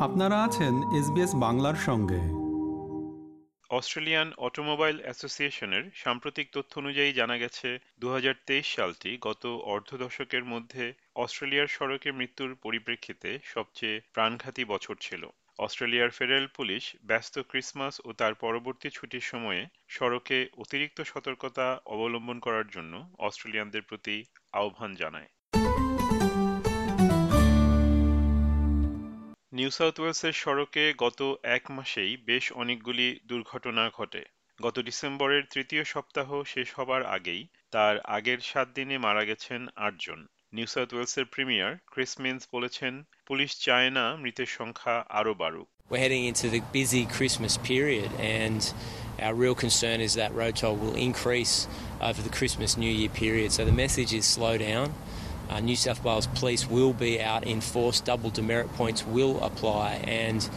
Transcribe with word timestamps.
আপনারা 0.00 0.44
আছেন 0.44 0.74
এসবিএস 0.98 1.34
বাংলার 1.34 1.74
সঙ্গে। 1.74 2.20
অস্ট্রেলিয়ান 3.70 4.32
অটোমোবাইল 4.38 5.00
অ্যাসোসিয়েশনের 5.02 5.84
সাম্প্রতিক 5.94 6.48
তথ্য 6.52 6.78
অনুযায়ী 6.78 7.12
জানা 7.12 7.38
গেছে 7.38 7.78
দু 7.98 8.08
হাজার 8.10 8.34
তেইশ 8.46 8.76
সালটি 8.76 9.18
গত 9.20 9.46
অর্ধ 9.46 9.96
দশকের 9.96 10.44
মধ্যে 10.44 10.92
অস্ট্রেলিয়ার 11.16 11.66
সড়কে 11.66 12.12
মৃত্যুর 12.12 12.54
পরিপ্রেক্ষিতে 12.54 13.38
সবচেয়ে 13.44 14.00
প্রাণঘাতী 14.12 14.64
বছর 14.64 14.94
ছিল। 15.00 15.26
অস্ট্রেলিয়ার 15.58 16.10
ফেডারেল 16.10 16.46
পুলিশ 16.46 16.96
ব্যস্ত 17.04 17.38
ক্রিসমাস 17.48 18.00
ও 18.04 18.12
তার 18.12 18.34
পরবর্তী 18.34 18.88
ছুটির 18.90 19.20
সময়ে 19.20 19.66
সড়কে 19.88 20.48
অতিরিক্ত 20.58 21.00
সতর্কতা 21.00 21.80
অবলম্বন 21.86 22.38
করার 22.38 22.68
জন্য 22.68 23.08
অস্ট্রেলিয়ানদের 23.18 23.82
প্রতি 23.82 24.24
আহ্বান 24.52 24.94
জানায়। 24.94 25.28
নিউ 29.52 29.70
সাউথ 29.70 29.96
ওয়েলসের 30.00 30.34
সড়কে 30.34 30.84
গত 30.98 31.20
এক 31.56 31.64
মাসেই 31.70 32.12
বেশ 32.26 32.44
অনেকগুলি 32.52 33.08
দুর্ঘটনা 33.26 33.84
ঘটে 33.90 34.22
গত 34.58 34.76
ডিসেম্বরের 34.78 35.42
তৃতীয় 35.52 35.84
সপ্তাহ 35.84 36.28
শেষ 36.44 36.68
হবার 36.74 37.02
আগেই 37.06 37.42
তার 37.70 37.94
আগের 38.08 38.40
সাত 38.40 38.68
দিনে 38.74 38.96
মারা 38.98 39.22
গেছেন 39.24 39.60
আটজন 39.86 40.20
নিউ 40.52 40.66
সাউথ 40.66 40.90
ওয়েলসের 40.92 41.26
প্রিমিয়ার 41.34 41.72
ক্রিস 41.86 42.12
মিন্স 42.20 42.42
বলেছেন 42.52 42.94
পুলিশ 43.26 43.50
চায় 43.66 43.90
না 43.90 44.04
মৃতের 44.16 44.50
সংখ্যা 44.58 44.94
আরও 45.18 45.32
বাড়ুক 45.42 45.68
We're 45.90 46.04
heading 46.06 46.24
into 46.32 46.46
the 46.54 46.62
busy 46.78 47.04
Christmas 47.16 47.54
period, 47.70 48.10
and 48.38 48.60
our 49.26 49.36
real 49.44 49.56
concern 49.56 49.98
is 50.06 50.12
that 50.20 50.30
road 50.40 50.54
toll 50.60 50.76
will 50.76 50.96
increase 51.08 51.54
over 52.08 52.20
the 52.26 52.34
Christmas 52.38 52.70
New 52.76 52.94
Year 53.00 53.12
period. 53.22 53.48
So 53.56 53.60
the 53.70 53.78
message 53.84 54.12
is 54.20 54.24
slow 54.36 54.54
down. 54.68 54.86
Uh, 55.50 55.60
New 55.60 55.76
South 55.76 56.04
Wales 56.04 56.26
Police 56.28 56.68
will 56.68 56.92
be 56.92 57.20
out 57.20 57.44
in 57.44 57.60
force. 57.60 58.00
Double 58.00 58.30
demerit 58.30 58.72
points 58.74 59.06
will 59.06 59.42
apply, 59.42 59.94
and 60.04 60.48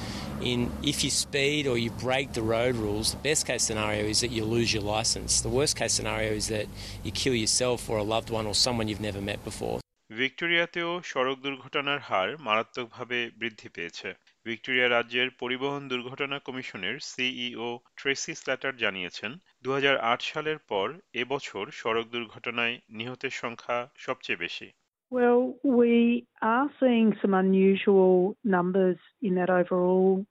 in 0.42 0.72
if 0.84 1.04
you 1.04 1.10
speed 1.10 1.68
or 1.68 1.78
you 1.78 1.92
break 1.92 2.34
the 2.34 2.42
road 2.44 2.76
rules, 2.76 3.12
the 3.12 3.18
best 3.20 3.46
case 3.46 3.64
scenario 3.64 4.04
is 4.06 4.22
that 4.22 4.32
you 4.32 4.44
lose 4.46 4.74
your 4.74 4.84
license. 4.84 5.42
The 5.42 5.50
worst 5.50 5.76
case 5.76 5.94
scenario 5.94 6.32
is 6.34 6.48
that 6.48 6.68
you 7.04 7.12
kill 7.14 7.36
yourself 7.36 7.90
or 7.90 7.98
a 7.98 8.04
loved 8.04 8.30
one 8.30 8.46
or 8.48 8.56
someone 8.56 8.88
you've 8.88 9.02
never 9.02 9.22
met 9.22 9.44
before. 9.44 9.78
ভিক্টোরিয়াতেও 10.20 10.92
সড়ক 11.12 11.38
দুর্ঘটনার 11.46 12.00
হার 12.08 12.30
মারাত্মকভাবে 12.38 13.18
বৃদ্ধি 13.40 13.70
পেয়েছে 13.76 14.10
Victoria 14.46 14.88
রাজ্যের 14.88 15.30
পরিবহন 15.42 15.82
দুর্ঘটনা 15.92 16.38
কমিশনের 16.48 16.96
CEO 17.12 17.70
Tracey 17.98 18.34
slaughter 18.36 18.74
জানিয়েছেন 18.84 19.32
দু 19.64 19.70
হাজার 19.78 19.96
আট 20.12 20.20
সালের 20.32 20.60
পর 20.72 20.88
এবছর 21.22 21.64
সড়ক 21.80 22.06
দুর্ঘটনায় 22.16 22.76
নিহতের 22.98 23.34
সংখ্যা 23.42 23.78
সবচেয়ে 24.06 24.42
বেশি 24.46 24.68
Well, 25.12 25.56
we 25.62 26.26
are 26.42 26.70
seeing 26.80 27.18
some 27.22 27.34
unusual 27.34 28.38
numbers 28.46 28.96
in 29.22 29.36
that 29.36 29.50
overall 29.50 30.26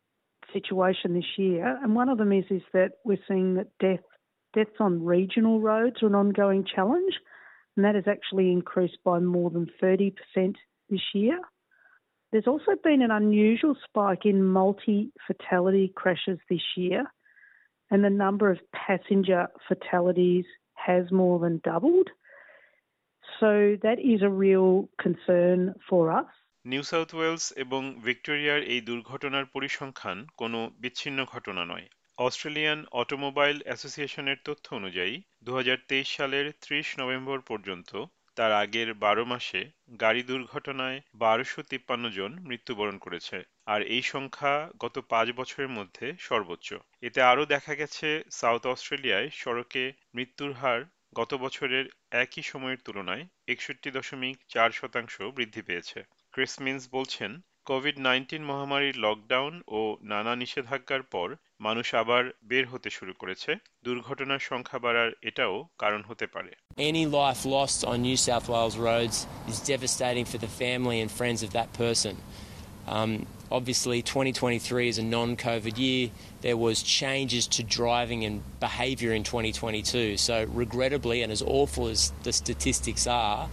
situation 0.55 1.13
this 1.13 1.37
year, 1.37 1.79
and 1.83 1.95
one 1.95 2.09
of 2.09 2.17
them 2.17 2.33
is 2.33 2.47
is 2.49 2.63
that 2.73 2.93
we're 3.05 3.19
seeing 3.29 3.57
that 3.57 3.69
death 3.79 4.01
deaths 4.55 4.81
on 4.81 5.05
regional 5.05 5.61
roads 5.61 6.03
are 6.03 6.07
an 6.07 6.15
ongoing 6.15 6.65
challenge, 6.65 7.13
and 7.77 7.85
that 7.85 7.95
has 7.95 8.09
actually 8.09 8.51
increased 8.51 8.97
by 9.05 9.19
more 9.19 9.51
than 9.51 9.71
thirty 9.83 10.13
percent 10.13 10.57
this 10.89 11.03
year. 11.15 11.39
There's 12.33 12.47
also 12.47 12.73
been 12.83 13.03
an 13.03 13.11
unusual 13.11 13.77
spike 13.87 14.25
in 14.25 14.43
multi 14.43 15.13
fatality 15.27 15.93
crashes 15.95 16.39
this 16.49 16.65
year, 16.75 17.05
and 17.91 18.03
the 18.03 18.09
number 18.09 18.51
of 18.51 18.59
passenger 18.73 19.49
fatalities 19.69 20.47
has 20.73 21.13
more 21.13 21.39
than 21.39 21.61
doubled. 21.63 22.09
So 23.41 23.77
that 23.83 23.99
is 23.99 24.21
a 24.21 24.33
real 24.45 24.71
concern 24.99 25.61
for 25.89 26.03
us. 26.21 26.31
New 26.65 26.83
South 26.83 27.11
Wales 27.15 27.45
এবং 27.65 27.83
ভিক্টোরিয়ার 28.05 28.61
এই 28.63 28.81
দুর্ঘটনার 28.81 29.45
পরিসংখ্যান 29.45 30.19
কোনো 30.37 30.59
বিচ্ছিন্ন 30.79 31.19
ঘটনা 31.25 31.63
নয়। 31.65 31.87
Australian 32.19 32.81
automobile 32.93 33.57
অ্যাসোসিয়েশনের 33.65 34.39
তথ্য 34.45 34.67
অনুযায়ী 34.75 35.15
দু 35.43 35.53
সালের 36.05 36.47
ত্রিশ 36.61 36.87
নভেম্বর 36.99 37.39
পর্যন্ত 37.41 37.91
তার 38.37 38.53
আগের 38.53 38.95
বারো 38.95 39.25
মাসে 39.25 39.61
গাড়ি 40.01 40.23
দুর্ঘটনায় 40.23 40.99
বারোশো 41.15 41.61
তিপ্পান্ন 41.63 42.05
জন 42.11 42.33
মৃত্যুবরণ 42.41 42.97
করেছে। 42.99 43.39
আর 43.67 43.81
এই 43.83 44.03
সংখ্যা 44.03 44.55
গত 44.79 44.97
পাঁচ 45.09 45.27
বছরের 45.37 45.69
মধ্যে 45.69 46.07
সর্বোচ্চ। 46.19 46.69
এতে 47.03 47.21
আরও 47.23 47.45
দেখা 47.47 47.75
গেছে, 47.75 48.09
সাউথ 48.31 48.63
অস্ট্রেলিয়ায় 48.67 49.29
সড়কে 49.33 49.93
মৃত্যুর 50.15 50.53
হার 50.53 50.81
গত 51.15 51.35
বছরের 51.35 51.85
একই 52.11 52.43
সময়ের 52.43 52.77
তুলনায় 52.85 53.27
একষট্টি 53.49 53.91
দশমিক 53.91 54.39
চার 54.49 54.71
শতাংশ 54.71 55.23
বৃদ্ধি 55.23 55.63
পেয়েছে। 55.63 56.03
ক্রিস 56.33 56.61
মিন্স 56.61 56.89
বলছেন, 56.93 57.41
কোভিড 57.65 57.99
নাইন্টিন 57.99 58.45
মহামারীর 58.45 58.97
লকডাউন 58.97 59.63
ও 59.69 59.97
নানা 60.03 60.37
নিষেধাজ্ঞার 60.37 61.03
পর 61.03 61.37
মানুষ 61.61 61.95
আবার 61.95 62.31
বের 62.45 62.69
হতে 62.69 62.91
শুরু 62.91 63.13
করেছে। 63.13 63.57
দুর্ঘটনার 63.85 64.39
সংখ্যা 64.39 64.79
বাড়ার 64.79 65.13
এটাও 65.23 65.69
কারণ 65.79 66.03
হতে 66.03 66.27
পারে। 66.27 66.53
Any 66.77 67.05
life 67.07 67.43
lost 67.47 67.79
on 67.85 67.97
New 68.09 68.17
South 68.17 68.47
Wales 68.49 68.75
for 70.25 70.39
the 70.39 70.53
family 70.63 70.99
and 71.03 71.11
friends 71.11 71.41
of 71.47 71.51
that 71.53 71.69
Obviously, 73.53 74.01
2023 74.01 74.89
is 74.89 74.99
a 74.99 75.03
non-COVID 75.03 75.77
year. 75.77 76.11
There 76.41 76.57
was 76.57 76.83
changes 76.83 77.49
to 77.49 77.65
driving 77.65 78.25
and 78.25 78.43
behaviour 78.61 79.13
in 79.13 79.25
2022. 79.25 80.17
So, 80.19 80.45
regrettably, 80.45 81.23
and 81.23 81.33
as 81.33 81.43
awful 81.43 81.89
as 81.89 82.13
the 82.23 82.33
statistics 82.33 83.09
are, 83.09 83.51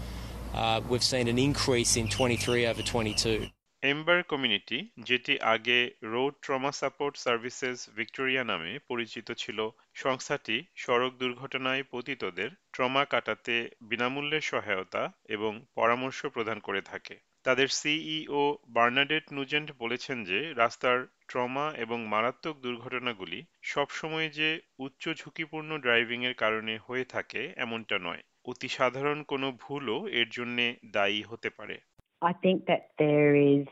uh, 0.53 0.81
we've 0.88 1.03
seen 1.03 1.28
an 1.28 1.40
increase 1.40 1.97
in 1.97 2.08
23 2.08 2.68
over 2.68 2.84
22. 2.84 3.50
Amber 3.84 4.19
Community 4.24 4.78
যেটি 5.08 5.34
আগে 5.53 5.80
Road 6.14 6.34
Trauma 6.46 6.72
Support 6.72 7.16
Services 7.18 7.78
Victoria 7.97 8.44
নামে 8.44 8.72
পরিচিত 8.88 9.28
ছিল 9.34 9.59
সংস্থাটি 9.94 10.58
সড়ক 10.75 11.14
দুর্ঘটনায় 11.19 11.84
পতিতদের 11.91 12.50
trauma 12.74 13.03
কাটাতে 13.06 13.56
বিনামূল্যে 13.81 14.40
সহায়তা 14.41 15.03
এবং 15.35 15.52
পরামর্শ 15.75 16.19
প্রদান 16.35 16.58
করে 16.59 16.81
থাকে 16.81 17.16
তাদের 17.46 17.68
সিইও 17.80 18.44
বার্নাডেট 18.70 19.25
নুজেন্ট 19.34 19.70
বলেছেন 19.80 20.18
যে 20.24 20.40
রাস্তার 20.53 20.98
ট্রমা 21.28 21.66
এবং 21.78 22.00
মারাত্মক 22.06 22.56
দুর্ঘটনাগুলি 22.62 23.40
সবসময় 23.64 24.28
যে 24.30 24.50
উচ্চ 24.80 25.03
ঝুঁকিপূর্ণ 25.20 25.70
ড্রাইভিং 25.78 26.20
এর 26.26 26.36
কারণে 26.44 26.74
হয়ে 26.88 27.06
থাকে 27.06 27.42
এমনটা 27.58 27.97
নয় 28.00 28.22
অতি 28.46 28.70
সাধারণ 28.70 29.20
কোনো 29.24 29.47
ভুলও 29.62 29.97
এর 30.20 30.28
জন্য 30.30 30.58
দায়ী 30.94 31.22
হতে 31.24 31.50
পারে 31.58 31.78
I 32.22 32.34
think 32.44 32.58
that 32.66 32.84
there 32.97 33.34
is 33.52 33.66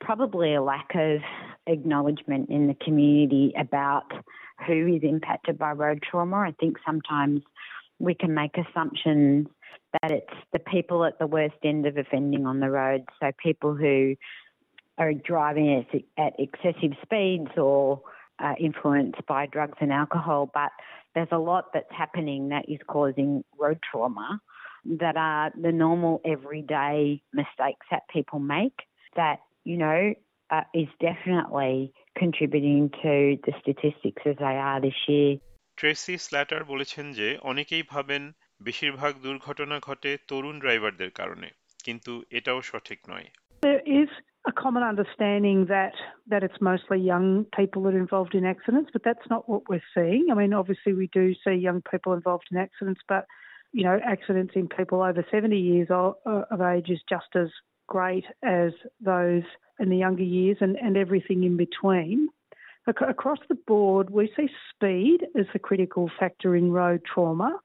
probably 0.00 0.50
a 0.54 0.62
lack 0.62 0.90
of 1.08 1.16
acknowledgement 1.66 2.44
in 2.48 2.62
the 2.66 2.76
community 2.86 3.46
about 3.56 4.08
who 4.66 4.78
is 4.86 5.02
impacted 5.04 5.54
by 5.58 5.70
road 5.74 5.98
trauma. 6.08 6.38
I 6.40 6.52
think 6.60 6.74
sometimes 6.88 7.38
we 7.98 8.14
can 8.14 8.32
make 8.34 8.54
assumptions 8.56 9.46
that 10.01 10.11
it's 10.11 10.33
the 10.53 10.59
people 10.59 11.03
at 11.05 11.19
the 11.19 11.27
worst 11.27 11.55
end 11.63 11.85
of 11.85 11.97
offending 11.97 12.45
on 12.45 12.59
the 12.59 12.69
road. 12.69 13.03
So 13.19 13.31
people 13.41 13.75
who 13.75 14.15
are 14.97 15.13
driving 15.13 15.85
at, 16.17 16.33
excessive 16.39 16.91
speeds 17.01 17.51
or 17.57 18.01
uh, 18.39 18.53
influenced 18.59 19.25
by 19.27 19.45
drugs 19.45 19.77
and 19.79 19.91
alcohol. 19.91 20.49
But 20.53 20.71
there's 21.15 21.27
a 21.31 21.37
lot 21.37 21.73
that's 21.73 21.91
happening 21.91 22.49
that 22.49 22.65
is 22.67 22.79
causing 22.87 23.43
road 23.59 23.79
trauma 23.89 24.39
that 24.99 25.15
are 25.17 25.51
the 25.59 25.71
normal 25.71 26.21
everyday 26.25 27.21
mistakes 27.33 27.85
that 27.91 28.03
people 28.11 28.39
make 28.39 28.73
that, 29.15 29.39
you 29.63 29.77
know, 29.77 30.13
uh, 30.49 30.61
is 30.73 30.87
definitely 30.99 31.93
contributing 32.17 32.89
to 33.01 33.37
the 33.45 33.53
statistics 33.61 34.21
as 34.25 34.35
they 34.37 34.57
are 34.69 34.81
this 34.81 34.99
year. 35.07 35.37
Tracy 35.79 36.15
Slatter 36.25 36.61
বলেছেন 36.71 37.05
যে 37.19 37.27
অনেকেই 37.51 37.83
ভাবেন 37.91 38.23
বেশিরভাগ 38.67 39.13
দুর্ঘটনা 39.25 39.77
ঘটে 39.87 40.11
তরুণ 40.29 40.55
ড্রাইভারদের 40.59 41.11
কারণে 41.19 41.49
কিন্তু 41.85 42.11
এটাও 42.37 42.59
সঠিক 42.69 42.99
নয় 43.11 43.27
There 43.69 43.83
is 44.01 44.09
a 44.51 44.53
common 44.63 44.83
understanding 44.91 45.57
that 45.75 45.95
that 46.31 46.41
it's 46.45 46.59
mostly 46.71 46.99
young 47.13 47.27
people 47.57 47.79
that 47.83 47.93
are 47.97 48.03
involved 48.07 48.33
in 48.39 48.43
accidents, 48.53 48.89
but 48.93 49.03
that's 49.07 49.27
not 49.33 49.41
what 49.51 49.61
we're 49.69 49.89
seeing. 49.95 50.23
I 50.31 50.35
mean, 50.39 50.53
obviously 50.61 50.93
we 51.01 51.07
do 51.19 51.25
see 51.43 51.55
young 51.69 51.81
people 51.91 52.11
involved 52.19 52.47
in 52.51 52.57
accidents, 52.65 53.01
but 53.13 53.23
you 53.71 53.83
know, 53.83 53.99
accidents 54.03 54.53
in 54.55 54.67
people 54.67 55.01
over 55.01 55.25
70 55.31 55.57
years 55.57 55.87
of 55.91 56.61
age 56.61 56.89
is 56.89 57.01
just 57.07 57.31
as 57.35 57.49
great 57.87 58.25
as 58.43 58.71
those 58.99 59.43
in 59.79 59.89
the 59.89 59.97
younger 59.97 60.23
years 60.23 60.57
and, 60.59 60.75
and 60.77 60.97
everything 60.97 61.43
in 61.43 61.55
between. 61.57 62.29
Across 62.87 63.39
the 63.47 63.55
board, 63.55 64.09
we 64.09 64.31
see 64.35 64.49
speed 64.73 65.19
as 65.39 65.45
the 65.53 65.59
critical 65.59 66.09
factor 66.19 66.55
in 66.55 66.71
road 66.71 67.01
trauma. 67.11 67.59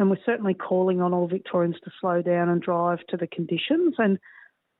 And 0.00 0.08
we're 0.08 0.24
certainly 0.24 0.54
calling 0.54 1.02
on 1.02 1.12
all 1.12 1.28
Victorians 1.28 1.78
to 1.84 1.90
slow 2.00 2.22
down 2.22 2.48
and 2.48 2.62
drive 2.62 3.00
to 3.10 3.18
the 3.18 3.26
conditions. 3.26 3.96
And 3.98 4.18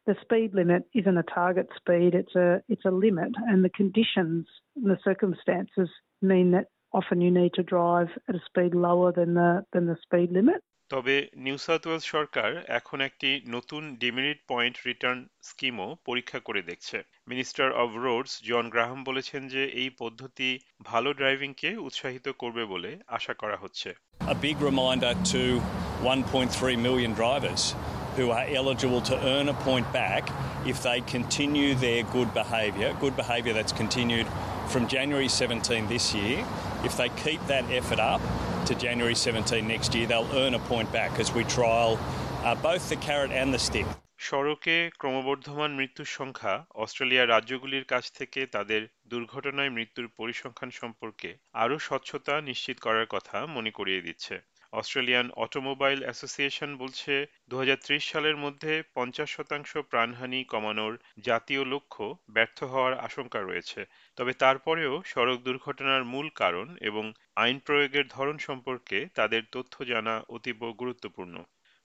the 0.07 0.17
speed 0.23 0.55
limit 0.55 0.85
isn't 0.95 1.19
a 1.19 1.23
target 1.23 1.69
speed; 1.77 2.15
it's 2.15 2.35
a 2.35 2.63
it's 2.71 2.87
a 2.87 2.91
limit, 2.91 3.33
and 3.49 3.63
the 3.63 3.69
conditions 3.69 4.47
and 4.77 4.91
the 4.91 4.99
circumstances 5.05 5.91
mean 6.23 6.53
that 6.53 6.69
often 6.93 7.21
you 7.21 7.31
need 7.31 7.53
to 7.55 7.63
drive 7.63 8.09
at 8.31 8.35
a 8.35 8.41
speed 8.47 8.75
lower 8.75 9.13
than 9.13 9.35
the 9.35 9.63
than 9.75 9.85
the 9.91 9.99
speed 10.07 10.31
limit. 10.39 10.61
তবে 10.91 11.17
New 11.47 11.57
South 11.67 11.83
Wales 11.87 12.07
সরকার 12.15 12.51
এখন 12.79 12.99
একটি 13.09 13.31
নতুন 13.57 13.83
demerit 14.03 14.39
point 14.53 14.77
return 14.89 15.19
স্কিমও 15.49 15.89
পরীক্ষা 16.09 16.39
করে 16.47 16.61
দেখছে 16.71 16.99
minister 17.31 17.67
of 17.83 17.91
roads 18.07 18.33
John 18.49 18.65
Graham 18.75 19.01
বলেছেন 19.09 19.43
যে 19.55 19.63
এই 19.81 19.91
পদ্ধতি 20.01 20.51
ভালো 20.91 21.11
ড্রাইভিংকে 21.19 21.71
উৎসাহিত 21.87 22.27
করবে 22.43 22.63
বলে 22.73 22.91
আশা 23.17 23.35
করা 23.43 23.57
হচ্ছে 23.65 23.91
A 24.31 24.35
big 24.37 24.61
reminder 24.61 25.15
to 25.25 25.61
1.3 26.03 26.81
million 26.81 27.15
drivers 27.15 27.75
who 28.15 28.31
are 28.31 28.45
eligible 28.47 29.01
to 29.01 29.27
earn 29.27 29.49
a 29.49 29.55
point 29.55 29.93
back 29.93 30.31
if 30.65 30.85
they 30.85 31.01
continue 31.01 31.75
their 31.75 32.05
good 32.05 32.33
behaviour, 32.33 32.97
good 33.01 33.17
behaviour 33.17 33.53
that's 33.53 33.73
continued 33.73 34.29
from 34.69 34.87
January 34.87 35.27
17 35.27 35.89
this 35.89 36.15
year. 36.15 36.47
If 36.85 36.97
they 36.97 37.09
keep 37.09 37.45
that 37.49 37.69
effort 37.73 37.99
up 37.99 38.21
to 38.67 38.77
January 38.77 39.17
17 39.17 39.67
next 39.67 39.97
year, 39.97 40.07
they'll 40.07 40.31
earn 40.33 40.55
a 40.55 40.61
point 40.61 40.93
back 40.93 41.19
as 41.19 41.35
we 41.35 41.43
trial 41.43 41.99
uh, 42.45 42.55
both 42.55 42.89
the 42.89 42.95
carrot 42.95 43.33
and 43.33 43.53
the 43.53 43.59
stick. 43.59 43.87
সড়কে 44.21 44.77
ক্রমবর্ধমান 44.99 45.71
মৃত্যুর 45.75 46.09
সংখ্যা 46.19 46.55
অস্ট্রেলিয়ার 46.75 47.29
রাজ্যগুলির 47.29 47.85
কাছ 47.85 48.05
থেকে 48.13 48.41
তাদের 48.47 48.83
দুর্ঘটনায় 49.07 49.71
মৃত্যুর 49.71 50.07
পরিসংখ্যান 50.17 50.71
সম্পর্কে 50.71 51.31
আরও 51.55 51.77
স্বচ্ছতা 51.79 52.35
নিশ্চিত 52.41 52.77
করার 52.79 53.07
কথা 53.07 53.37
মনে 53.47 53.71
করিয়ে 53.71 54.01
দিচ্ছে। 54.01 54.35
অস্ট্রেলিয়ান 54.73 55.27
অটোমোবাইল 55.37 56.01
অ্যাসোসিয়েশন 56.03 56.71
বলছে 56.77 57.13
দু 57.49 57.55
হাজার 57.59 57.79
ত্রিশ 57.85 58.03
সালের 58.13 58.37
মধ্যে 58.37 58.73
পঞ্চাশ 58.95 59.29
শতাংশ 59.31 59.71
প্রাণহানি 59.91 60.41
কমানোর 60.45 60.93
জাতীয় 61.21 61.63
লক্ষ্য 61.65 62.05
ব্যর্থ 62.31 62.59
হওয়ার 62.65 62.95
আশঙ্কা 62.99 63.41
রয়েছে। 63.41 63.81
তবে 64.19 64.33
তারপরেও 64.33 64.95
সড়ক 65.07 65.39
দুর্ঘটনার 65.43 66.03
মূল 66.05 66.27
কারণ 66.35 66.67
এবং 66.81 67.05
আইন 67.37 67.59
প্রয়োগের 67.59 68.07
ধরন 68.09 68.37
সম্পর্কে 68.39 68.99
তাদের 69.15 69.43
তথ্য 69.53 69.75
জানা 69.85 70.15
অতীব 70.29 70.59
গুরুত্বপূর্ণ। 70.73 71.35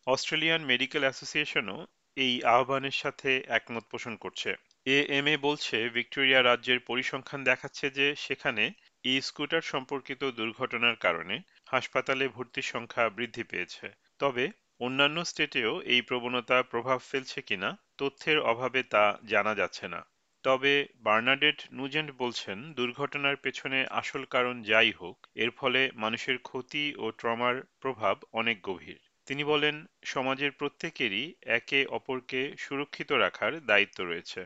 অস্ট্রেলিয়ান 0.07 0.61
মেডিকেল 0.63 1.03
অ্যাসোসিয়েশনও 1.03 1.79
এই 2.17 2.43
আহ্বানের 2.43 2.91
সাথে 2.91 3.29
একমত 3.47 3.85
পোষণ 3.91 4.15
করছে। 4.15 4.49
এএমএ 4.85 5.37
বলছে, 5.37 5.89
ভিক্টোরিয়া 5.89 6.43
রাজ্যের 6.43 6.79
পরিসংখ্যান 6.79 7.43
দেখাচ্ছে 7.43 7.89
যে 7.89 8.15
সেখানে 8.15 8.71
ই 9.03 9.21
স্কুটার 9.21 9.61
সম্পর্কিত 9.61 10.21
দুর্ঘটনার 10.23 10.95
কারণে 10.95 11.35
হাসপাতালে 11.65 12.27
ভর্তির 12.27 12.63
সংখ্যা 12.63 13.09
বৃদ্ধি 13.09 13.43
পেয়েছে। 13.43 13.85
তবে 14.19 14.51
অন্যান্য 14.79 15.25
স্টেটেও 15.25 15.81
এই 15.81 16.01
প্রবণতা 16.01 16.63
প্রভাব 16.63 16.99
ফেলছে 16.99 17.41
কিনা, 17.41 17.77
তথ্যের 17.97 18.39
অভাবে 18.39 18.83
তা 18.83 19.17
জানা 19.25 19.55
যাচ্ছে 19.55 19.87
না। 19.87 20.01
তবে 20.43 20.73
বার্নাডেট 20.97 21.59
নুজেন্ট 21.73 22.11
বলছেন, 22.17 22.57
দুর্ঘটনার 22.73 23.35
পেছনে 23.35 23.85
আসল 23.91 24.25
কারণ 24.25 24.55
যাই 24.63 24.91
হোক, 24.91 25.17
এর 25.35 25.51
ফলে 25.51 25.81
মানুষের 25.95 26.37
ক্ষতি 26.37 26.95
ও 26.97 27.11
ট্রমার 27.11 27.55
প্রভাব 27.79 28.15
অনেক 28.31 28.57
গভীর। 28.63 28.99
তিনি 29.26 29.42
বলেন 29.44 29.74
সমাজের 30.04 30.52
প্রত্যেকেরই 30.52 31.24
একে 31.58 31.80
অপরকে 31.98 32.40
সুরক্ষিত 32.64 33.10
রাখার 33.24 33.52
দায়িত্ব 33.70 33.98
রয়েছে 34.04 34.42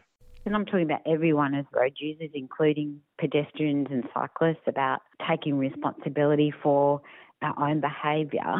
And 0.46 0.54
I'm 0.56 0.66
talking 0.66 0.88
about 0.90 1.04
everyone 1.06 1.52
as 1.60 1.64
road 1.72 1.94
users, 2.08 2.32
including 2.44 2.88
pedestrians 3.22 3.88
and 3.94 4.02
cyclists, 4.14 4.66
about 4.74 5.00
taking 5.30 5.54
responsibility 5.68 6.50
for 6.62 7.00
our 7.46 7.56
own 7.66 7.80
behaviour 7.90 8.52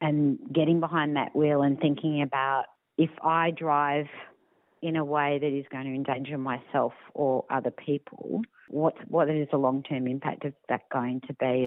and 0.00 0.38
getting 0.52 0.78
behind 0.86 1.10
that 1.16 1.30
wheel 1.34 1.60
and 1.66 1.74
thinking 1.80 2.22
about 2.28 2.64
if 2.98 3.10
I 3.42 3.50
drive 3.50 4.06
in 4.82 4.94
a 4.96 5.04
way 5.16 5.38
that 5.42 5.52
is 5.60 5.66
going 5.72 5.86
to 5.86 5.94
endanger 6.00 6.38
myself 6.38 6.92
or 7.14 7.44
other 7.50 7.72
people, 7.86 8.42
what 8.68 8.94
what 9.08 9.28
is 9.30 9.48
the 9.50 9.56
long 9.56 9.82
term 9.82 10.06
impact 10.06 10.44
of 10.44 10.52
that 10.68 10.82
going 10.92 11.20
to 11.28 11.34
be? 11.34 11.66